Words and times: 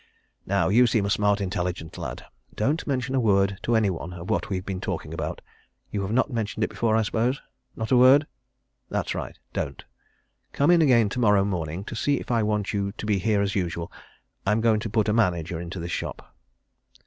"Now 0.47 0.69
you 0.69 0.87
seem 0.87 1.05
a 1.05 1.11
smart, 1.11 1.39
intelligent 1.39 1.95
lad 1.95 2.25
don't 2.55 2.87
mention 2.87 3.13
a 3.13 3.19
word 3.19 3.59
to 3.61 3.75
any 3.75 3.91
one 3.91 4.13
of 4.13 4.31
what 4.31 4.49
we've 4.49 4.65
been 4.65 4.81
talking 4.81 5.13
about. 5.13 5.41
You 5.91 6.01
have 6.01 6.11
not 6.11 6.31
mentioned 6.31 6.63
it 6.63 6.71
before, 6.71 6.95
I 6.95 7.03
suppose? 7.03 7.39
Not 7.75 7.91
a 7.91 7.97
word? 7.97 8.25
That's 8.89 9.13
right 9.13 9.37
don't. 9.53 9.85
Come 10.53 10.71
in 10.71 10.81
again 10.81 11.07
tomorrow 11.09 11.45
morning 11.45 11.83
to 11.83 11.95
see 11.95 12.19
if 12.19 12.31
I 12.31 12.41
want 12.41 12.73
you 12.73 12.91
to 12.93 13.05
be 13.05 13.19
here 13.19 13.43
as 13.43 13.53
usual. 13.53 13.91
I'm 14.43 14.59
going 14.59 14.79
to 14.79 14.89
put 14.89 15.07
a 15.07 15.13
manager 15.13 15.61
into 15.61 15.79
this 15.79 15.91
shop." 15.91 16.33